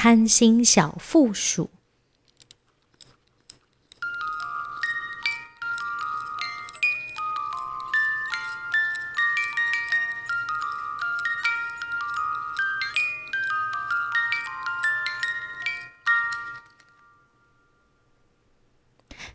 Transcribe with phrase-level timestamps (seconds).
[0.00, 1.70] 贪心小负鼠。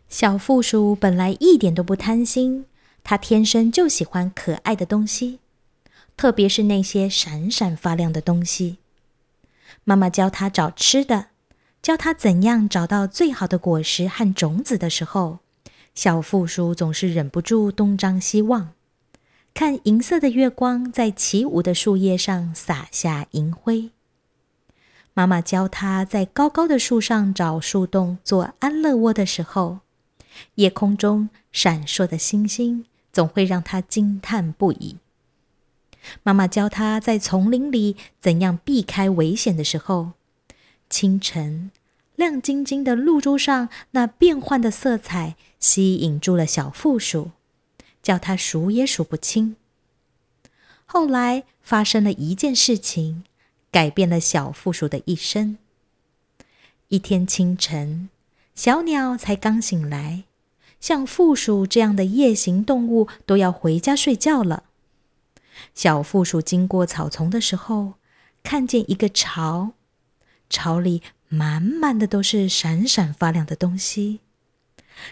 [0.08, 2.66] 小负鼠本来一点都不贪心，
[3.04, 5.42] 它天生就喜欢可爱的东西，
[6.16, 8.78] 特别是那些闪闪发亮的东西。
[9.84, 11.28] 妈妈教他找吃的，
[11.82, 15.40] 教他怎样找到最好的果实和种子的时候，
[15.94, 18.74] 小负鼠总是忍不住东张西望，
[19.54, 23.92] 看银色的月光在起舞的树叶上洒下银辉。
[25.14, 29.80] 妈妈教他在高高的树上找树洞做安乐窝的时候。
[30.56, 34.98] 夜空中闪烁的星星，总会让他惊叹不已。
[36.24, 40.12] 妈妈教他在丛林里怎样避开危险的时候，
[40.90, 41.72] 清晨
[42.16, 47.32] 亮晶晶的露珠上那变幻的色彩吸引住了小负鼠，
[48.02, 49.56] 叫他数也数不清。
[50.86, 53.24] 后来发生了一件事情，
[53.72, 55.58] 改变了小负鼠的一生。
[56.90, 58.10] 一天清晨。
[58.56, 60.26] 小鸟才刚醒来，
[60.80, 64.66] 像负鼠这样的夜行动物都要回家睡觉了。
[65.74, 67.94] 小负鼠经过草丛的时候，
[68.44, 69.72] 看见一个巢，
[70.50, 74.20] 巢里满满的都是闪闪发亮的东西。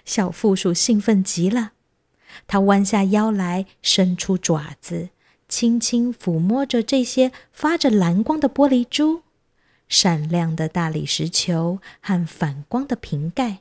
[0.05, 1.71] 小负鼠兴奋极了，
[2.47, 5.09] 它弯下腰来，伸出爪子，
[5.47, 9.23] 轻轻抚摸着这些发着蓝光的玻璃珠。
[9.89, 13.59] 闪亮的大理石球和反光的瓶盖，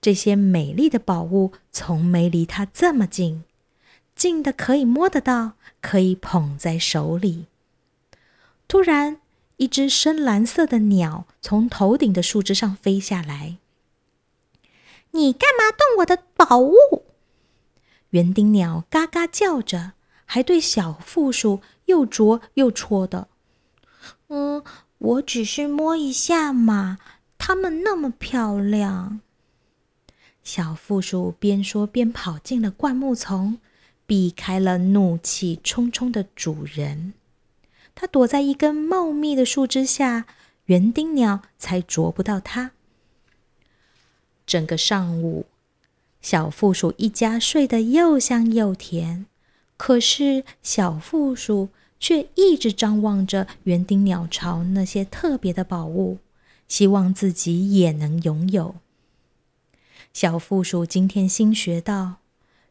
[0.00, 3.44] 这些美丽的宝物从没离它这么近，
[4.16, 7.46] 近的可以摸得到，可以捧在手里。
[8.66, 9.20] 突然，
[9.58, 13.58] 一只深蓝色的鸟从头顶的树枝上飞下来。
[15.12, 16.74] “你干嘛动我的宝物？”
[18.10, 19.92] 园丁鸟嘎嘎叫着，
[20.24, 23.28] 还对小负鼠又啄又戳的。
[24.26, 24.64] “嗯。”
[24.98, 26.96] 我只是摸一下嘛，
[27.36, 29.20] 它们那么漂亮。
[30.42, 33.58] 小负鼠边说边跑进了灌木丛，
[34.06, 37.12] 避开了怒气冲冲的主人。
[37.94, 40.26] 它躲在一根茂密的树枝下，
[40.66, 42.72] 园丁鸟才啄不到它。
[44.46, 45.46] 整个上午，
[46.22, 49.26] 小负鼠一家睡得又香又甜，
[49.76, 51.68] 可是小负鼠。
[51.98, 56.18] 却一直张望着园丁鸟巢那些特别的宝物，
[56.68, 58.76] 希望自己也能拥有。
[60.12, 62.16] 小负鼠今天新学到，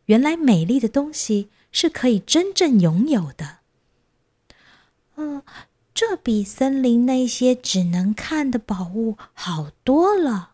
[0.05, 3.57] 原来美丽的东西是可以真正拥有的。
[5.15, 5.41] 嗯，
[5.93, 10.51] 这比森林那些只能看的宝物好多了。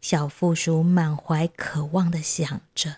[0.00, 2.96] 小负鼠满怀渴望的想着。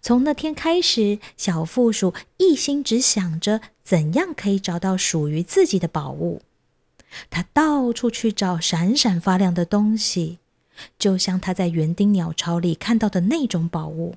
[0.00, 6.42] 从那天开始，小负鼠一心只想着怎样可以找到属于自己的宝物。
[7.28, 10.38] 他到处去找闪闪发亮的东西，
[10.98, 14.14] 就像他在园丁鸟巢里看到的那种宝物。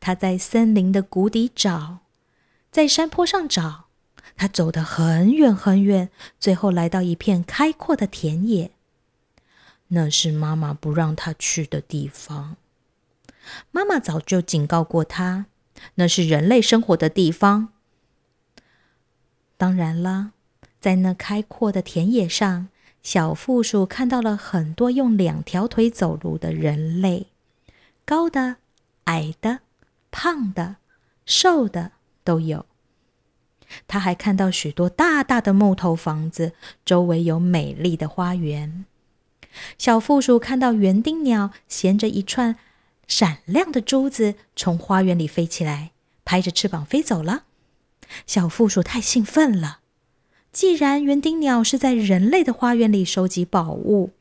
[0.00, 1.98] 他在森林的谷底找，
[2.70, 3.86] 在山坡上找，
[4.36, 6.10] 他走得很远很远，
[6.40, 8.70] 最后来到一片开阔的田野。
[9.88, 12.56] 那是妈妈不让他去的地方。
[13.70, 15.46] 妈妈早就警告过他，
[15.96, 17.68] 那是人类生活的地方。
[19.56, 20.32] 当然了，
[20.80, 22.68] 在那开阔的田野上，
[23.02, 27.26] 小负鼠看到了很多用两条腿走路的人类，
[28.04, 28.56] 高的、
[29.04, 29.60] 矮的、
[30.12, 30.76] 胖的、
[31.26, 31.90] 瘦的
[32.22, 32.66] 都有。
[33.88, 36.52] 他还看到许多大大的木头房子，
[36.84, 38.84] 周围有美丽的花园。
[39.76, 42.56] 小负鼠看到园丁鸟衔着一串。
[43.08, 45.90] 闪亮的珠子从花园里飞起来，
[46.24, 47.44] 拍着翅膀飞走了。
[48.26, 49.80] 小负鼠太兴奋了。
[50.52, 54.12] 既然园丁鸟是在人类的花园里收集宝物，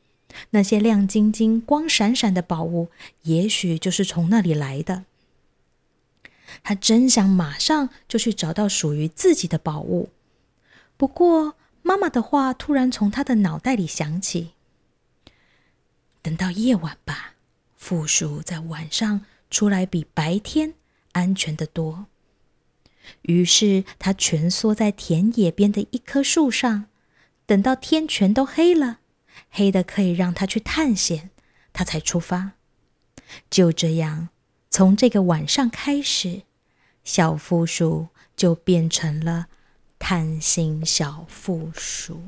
[0.50, 2.90] 那些亮晶晶、光闪闪的宝物，
[3.24, 5.06] 也许就是从那里来的。
[6.72, 10.08] 他真想马上就去找到属于自己的宝物。
[10.96, 14.54] 不过，妈妈的话突然从他的脑袋里响起
[16.24, 17.34] ：“等到夜晚吧。”
[17.76, 20.76] 负鼠在晚上出来比白天
[21.12, 22.06] 安全的多。
[23.24, 26.86] 于是他蜷缩在田野边的一棵树上，
[27.46, 29.00] 等到天全都黑了，
[29.50, 31.32] 黑的可以让他去探险，
[31.74, 32.54] 他才出发。
[33.50, 34.30] 就这样，
[34.70, 36.44] 从这个晚上开始，
[37.04, 39.48] 小负鼠就变成了
[40.00, 42.22] 贪心小负鼠。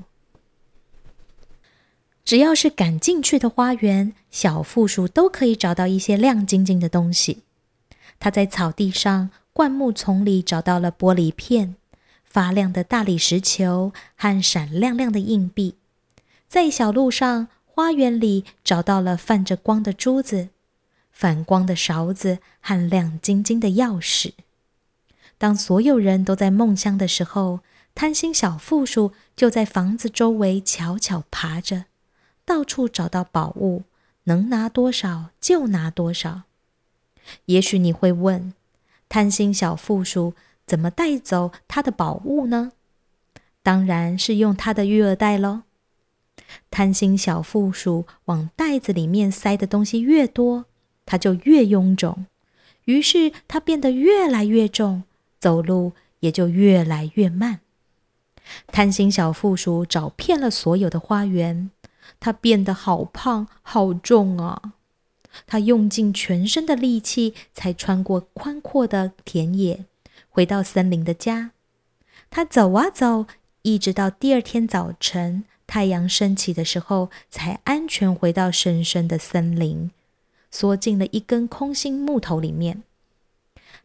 [2.25, 7.43] 只要是敢进去的花园，小负鼠都可以找到一些亮晶晶的东西。
[8.19, 11.75] 他在草地上、灌木丛里找到了玻璃片、
[12.23, 15.75] 发亮的大理石球和闪亮亮的硬币；
[16.47, 20.49] 在小路上、花园里找到了泛着光的珠子、
[21.11, 24.31] 反光的勺子和亮晶晶的钥匙。
[25.43, 27.59] 当所有人都在梦乡的时候，
[27.93, 31.83] 贪心小负鼠就在房子周围悄悄爬着。
[32.45, 33.83] 到处找到宝物，
[34.23, 36.43] 能拿多少就拿多少。
[37.47, 38.53] 也许你会问，
[39.09, 40.33] 贪心小负鼠
[40.65, 42.71] 怎么带走他的宝物呢？
[43.61, 45.63] 当然是用他的育儿袋喽。
[46.71, 50.63] 贪心小负鼠往袋子里面塞的东西越多，
[51.05, 52.27] 它就越臃肿，
[52.85, 55.03] 于是它变得越来越重，
[55.43, 55.91] 走路
[56.21, 57.59] 也就越来越慢。
[58.67, 61.69] 贪心小负鼠找遍了所有的花园。
[62.19, 64.73] 它变得好胖、好重啊！
[65.45, 69.85] 他用尽全身的力气，才穿过宽阔的田野，
[70.29, 71.51] 回到森林的家。
[72.29, 73.25] 他走啊走，
[73.63, 79.91] 一直到第二天早晨太阳升起的时候，才安全回到深深的森林，
[80.51, 82.83] 缩进了一根空心木头里面。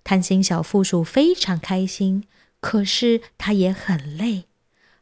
[0.04, 2.24] 贪心小负鼠非常开心，
[2.60, 4.44] 可是它也很累，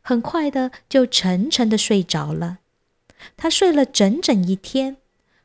[0.02, 2.58] 很快的就沉沉的睡着了。
[3.36, 4.98] 他睡了整整一天，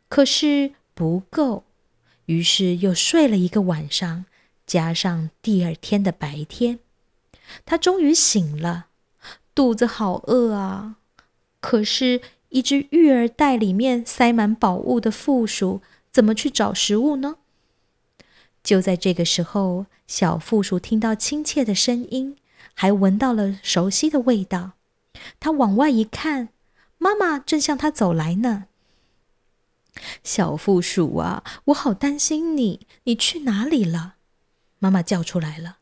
[0.10, 1.64] 可是不够，
[2.26, 4.26] 于是又睡了一个晚上，
[4.68, 6.80] 加上第二天的白天，
[7.66, 8.88] 他终于醒了，
[9.56, 10.98] 肚子好饿啊！
[11.60, 15.82] 可是，一只育儿袋里面塞满宝物的负鼠，
[16.12, 17.38] 怎么去找食物呢？
[18.64, 22.38] 就在这个时候，小负鼠听到亲切的声音，
[22.74, 24.74] 还闻到了熟悉的味道，
[25.40, 26.50] 它往外一看。
[26.98, 28.66] 妈妈正向它走来呢。
[30.24, 34.16] 小负鼠啊，我好担心你，你去哪里了？
[34.78, 35.80] 妈妈叫出来了。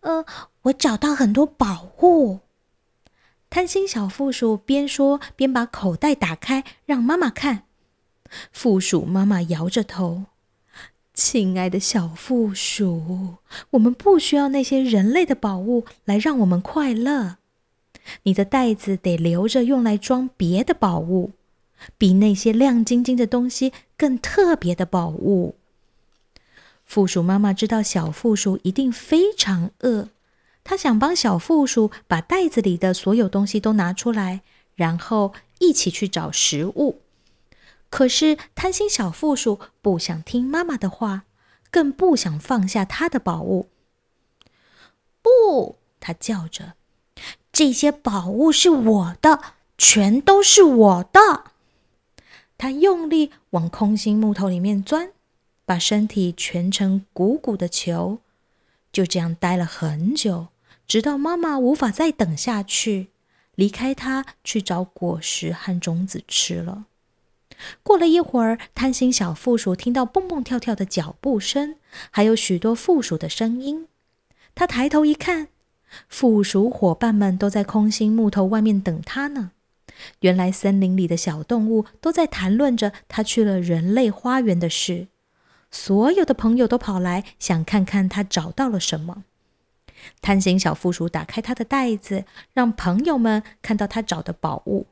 [0.00, 0.26] 呃，
[0.62, 2.40] 我找到很多宝物。
[3.48, 7.64] 贪心小负鼠边说边把口袋打开，让妈妈看。
[8.52, 10.24] 负鼠妈妈摇着头
[11.14, 13.36] ：“亲爱的小负鼠，
[13.70, 17.36] 我们不需要那些人类的宝物来让我们快乐。”
[18.24, 21.32] 你的袋子得留着，用来装别的宝物，
[21.98, 25.56] 比那些亮晶晶的东西更特别的宝物。
[26.86, 30.08] 负鼠妈妈知道小负鼠一定非常饿，
[30.64, 34.40] 她想帮小负鼠把袋子里的所有东西都拿出来，
[34.74, 37.00] 然后一起去找食物。
[37.90, 41.24] 可是贪心小负鼠不想听妈妈的话，
[41.70, 43.68] 更不想放下他的宝物。
[45.20, 46.74] 不，他叫着。
[47.52, 49.40] 这些宝物是我的，
[49.76, 51.50] 全都是我的。
[52.56, 55.10] 他用力往空心木头里面钻，
[55.66, 58.20] 把身体蜷成鼓鼓的球，
[58.92, 60.48] 就这样待了很久，
[60.86, 63.08] 直到妈妈无法再等下去，
[63.56, 66.84] 离开他去找果实和种子吃了。
[67.82, 71.76] 过了一会儿，贪心小负鼠听到蹦蹦跳跳的脚步声，
[72.10, 73.88] 还有许多负鼠的声音。
[74.54, 75.48] 他抬头一看。
[76.08, 79.50] 附属伙伴们都在空心木头外面等他呢。
[80.20, 85.08] 原来森林里的小动物都在谈论着他去了人类花园的事。
[85.72, 89.24] 所有的朋友都跑来，想看看他找到了什么。
[90.22, 94.86] 贪心小负鼠打开他的袋子，让朋友们看到他找的宝物。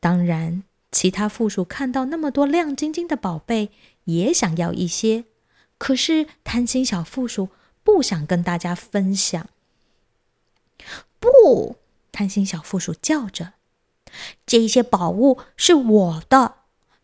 [0.00, 0.64] 当然，
[0.96, 3.70] 其他负鼠看到那么多亮晶晶的宝贝，
[4.04, 5.26] 也想要一些。
[5.76, 7.50] 可是贪心小负鼠
[7.84, 9.46] 不想跟大家分享。
[11.20, 11.76] 不，
[12.12, 13.52] 贪心小负鼠叫着
[14.46, 16.54] ：“这些宝物是我的，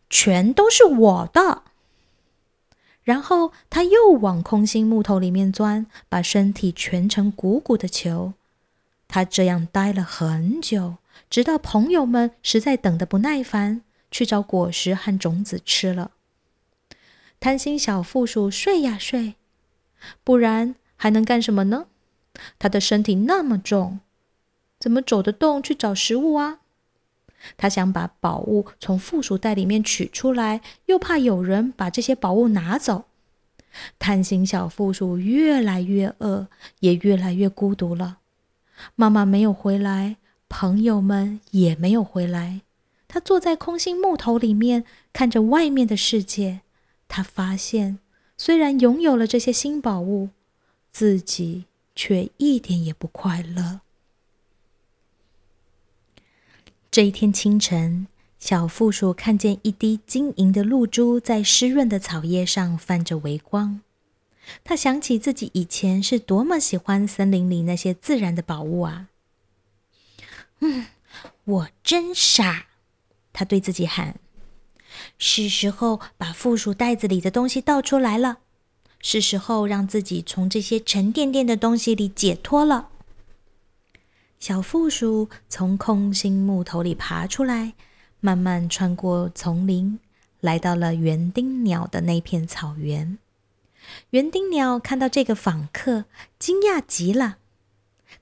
[0.09, 1.61] 全都是我的。”
[3.05, 8.33] 然后他又往空心木头里面钻，把身体蜷成鼓鼓的球。
[9.07, 10.95] 他这样待了很久，
[11.33, 16.11] 直到朋友们实在等得不耐烦，去找果实和种子吃了。
[17.39, 19.33] 贪心小负鼠睡呀睡，
[20.23, 21.87] 不然还能干什么呢？
[22.59, 24.01] 他的身体那么重，
[24.79, 26.59] 怎么走得动去找食物啊？
[27.57, 33.05] 他想把宝物从附属袋里面取出来，又怕有人把这些宝物拿走。
[33.97, 36.47] 贪心小负鼠越来越饿，
[36.81, 38.19] 也越来越孤独了。
[38.93, 40.17] 妈妈没有回来，
[40.55, 42.61] 朋友们也没有回来。
[43.07, 46.61] 他坐在空心木头里面，看着外面的世界。
[47.07, 47.97] 他发现，
[48.37, 50.29] 虽然拥有了这些新宝物，
[50.91, 51.65] 自己。
[51.95, 53.81] 却一点也不快乐。
[56.89, 58.07] 这一天清晨，
[58.39, 63.81] 小负鼠看见一滴晶莹的露珠在湿润的草叶上泛着微光，
[64.63, 69.09] 他想起自己以前是多么喜欢森林里那些自然的宝物啊！
[70.63, 70.85] 嗯，
[71.43, 72.67] 我真傻，
[73.33, 74.15] 他对自己喊
[75.19, 78.37] ：“是时候把负鼠袋子里的东西倒出来了，
[79.01, 82.89] 是时候让自己从这些沉甸甸的东西里解脱了。”
[84.39, 87.73] 小负鼠从空心木头里爬出来。
[88.25, 89.99] 慢慢穿过丛林，
[90.39, 93.17] 来到了园丁鸟的那片草原。
[94.11, 96.05] 园丁鸟看到这个访客，
[96.39, 97.39] 惊讶极了。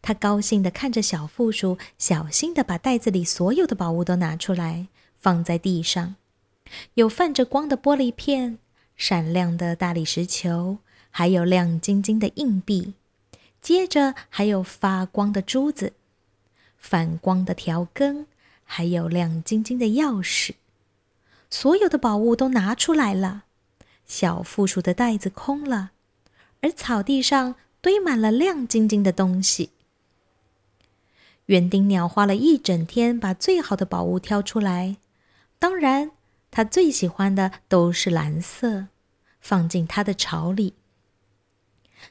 [0.02, 4.88] 他高兴地看着小负鼠，小心地把袋子里所有的宝物都拿出来，
[5.20, 6.16] 放在地上。
[6.94, 8.58] 有泛着光的玻璃片，
[8.96, 10.78] 闪亮的大理石球，
[11.10, 12.94] 还有亮晶晶的硬币。
[13.62, 15.94] 接着还有发光的珠子，
[16.78, 18.28] 反光的条根。
[18.74, 20.54] 还有亮晶晶的钥匙，
[21.50, 23.44] 所有的宝物都拿出来了。
[24.06, 25.92] 小负鼠的袋子空了，
[26.62, 29.72] 而草地上堆满了亮晶晶的东西。
[31.52, 34.96] 园丁鸟花了一整天把最好的宝物挑出来，
[35.60, 36.12] 当然，
[36.50, 38.88] 他最喜欢的都是蓝色，
[39.42, 40.76] 放进他的巢里。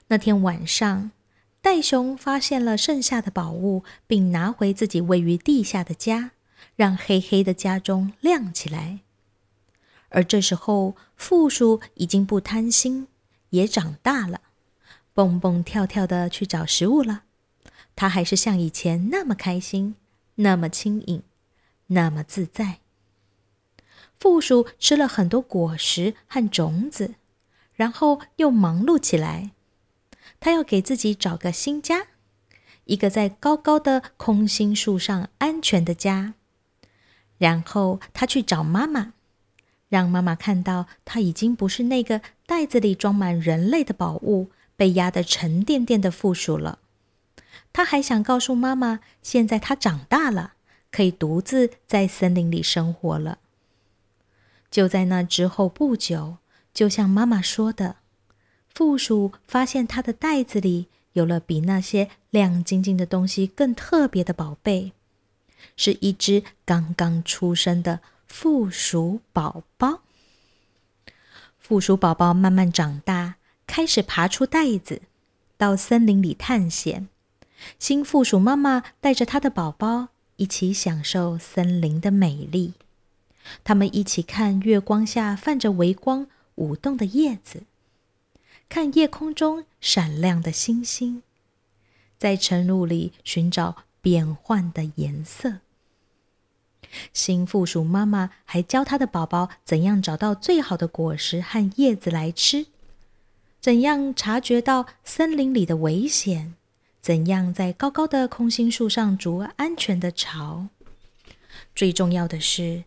[0.08, 1.10] 那天晚上，
[1.62, 6.32] 袋熊发现了剩下的宝物，并拿回自己位于地下的家。
[6.76, 9.00] 让黑黑的家中亮起来。
[10.10, 13.08] 而这时候，负鼠已经不贪心，
[13.50, 14.42] 也长大了，
[15.14, 17.24] 蹦蹦跳跳的去找食物了。
[18.00, 19.94] 他还是像以前那么开心，
[20.36, 21.22] 那么轻盈，
[21.88, 22.78] 那么自在。
[24.18, 27.16] 负鼠吃了很多果实和种子，
[27.74, 29.50] 然后又忙碌起来。
[30.40, 32.06] 他要给自己找个新家，
[32.84, 36.32] 一个在高高的空心树上安全的家。
[37.36, 39.12] 然后他去找妈妈，
[39.90, 46.78] 让妈妈看到他已经不是那个袋子里装满人类的宝物、被压得沉甸甸的负鼠了。
[47.72, 50.54] 他还想告诉妈妈，现在他长大了，
[50.90, 53.38] 可以独自在森林里生活了。
[54.70, 56.38] 就在那之后不久，
[56.72, 57.96] 就像妈妈说的，
[58.74, 64.92] 负鼠发现他的袋子里有了比那些亮晶晶的东西更特别的宝贝。
[65.76, 70.00] 是一只刚刚出生的负鼠宝宝。
[71.58, 73.36] 负鼠宝宝慢慢长大，
[73.66, 75.02] 开始爬出袋子，
[75.56, 77.08] 到森林里探险。
[77.78, 82.74] 新附鼠妈妈带着它的宝宝一起享受森林的美丽。
[83.64, 86.26] 他们一起看月光下泛着微光
[86.56, 87.62] 舞动的叶子，
[88.68, 91.22] 看夜空中闪亮的星星，
[92.18, 93.84] 在晨露里寻找。
[94.02, 95.58] 变换的颜色。
[97.12, 102.68] 新附鼠妈妈还教它的宝宝怎样找到最好的果实和叶子来吃，
[103.60, 106.54] 怎样察觉到森林里的危险，
[107.00, 110.68] 怎样在高高的空心树上筑安全的巢。
[111.74, 112.84] 最重要的是，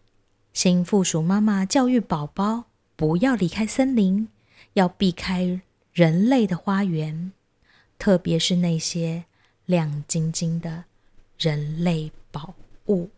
[0.54, 2.66] 新附属妈妈教育宝宝
[2.96, 4.28] 不要离开森林，
[4.74, 7.32] 要避开人类的花园，
[7.98, 9.26] 特别是那些
[9.66, 10.86] 亮晶晶的。
[11.40, 12.54] 人类宝
[12.88, 13.10] 物。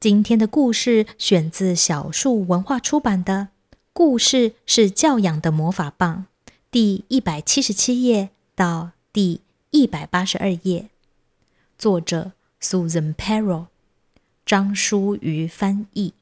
[0.00, 3.48] 今天的故事选自小树文化出版的
[3.92, 6.26] 《故事是教养的魔法棒》，
[6.70, 8.92] 第一百七十七页到。
[9.10, 9.40] 第
[9.70, 10.90] 一百八十二页，
[11.76, 13.66] 作者 Susan Perro，
[14.46, 16.12] 张淑瑜翻译。